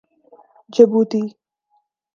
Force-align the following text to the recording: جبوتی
جبوتی 0.73 1.23